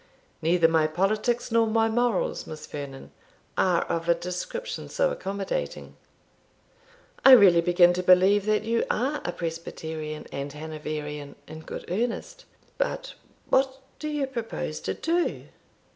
"Neither 0.41 0.67
my 0.67 0.87
politics 0.87 1.51
nor 1.51 1.67
my 1.67 1.87
morals, 1.87 2.47
Miss 2.47 2.65
Vernon, 2.65 3.11
are 3.55 3.83
of 3.83 4.09
a 4.09 4.15
description 4.15 4.89
so 4.89 5.11
accommodating." 5.11 5.95
"I 7.23 7.33
really 7.33 7.61
begin 7.61 7.93
to 7.93 8.01
believe 8.01 8.47
that 8.47 8.63
you 8.63 8.83
are 8.89 9.21
a 9.23 9.31
Presbyterian 9.31 10.25
and 10.31 10.51
Hanoverian 10.53 11.35
in 11.47 11.59
good 11.59 11.85
earnest. 11.87 12.45
But 12.79 13.13
what 13.51 13.77
do 13.99 14.07
you 14.07 14.25
propose 14.25 14.79
to 14.79 14.95
do?" 14.95 15.43